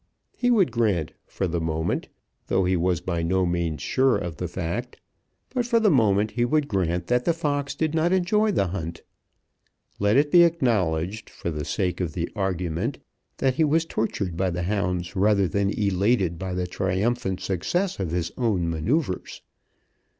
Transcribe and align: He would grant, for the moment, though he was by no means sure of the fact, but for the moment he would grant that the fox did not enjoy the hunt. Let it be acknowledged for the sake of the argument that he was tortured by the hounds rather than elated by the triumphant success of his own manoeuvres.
He 0.35 0.49
would 0.49 0.71
grant, 0.71 1.13
for 1.27 1.45
the 1.45 1.61
moment, 1.61 2.09
though 2.47 2.63
he 2.65 2.75
was 2.75 3.01
by 3.01 3.21
no 3.21 3.45
means 3.45 3.83
sure 3.83 4.17
of 4.17 4.37
the 4.37 4.47
fact, 4.47 4.97
but 5.53 5.63
for 5.63 5.79
the 5.79 5.91
moment 5.91 6.31
he 6.31 6.43
would 6.43 6.67
grant 6.67 7.05
that 7.05 7.23
the 7.23 7.35
fox 7.35 7.75
did 7.75 7.93
not 7.93 8.11
enjoy 8.11 8.51
the 8.51 8.65
hunt. 8.69 9.03
Let 9.99 10.17
it 10.17 10.31
be 10.31 10.41
acknowledged 10.41 11.29
for 11.29 11.51
the 11.51 11.65
sake 11.65 12.01
of 12.01 12.13
the 12.13 12.27
argument 12.35 12.97
that 13.37 13.53
he 13.57 13.63
was 13.63 13.85
tortured 13.85 14.35
by 14.35 14.49
the 14.49 14.63
hounds 14.63 15.15
rather 15.15 15.47
than 15.47 15.69
elated 15.69 16.39
by 16.39 16.55
the 16.55 16.65
triumphant 16.65 17.39
success 17.39 17.99
of 17.99 18.09
his 18.09 18.31
own 18.39 18.71
manoeuvres. 18.71 19.43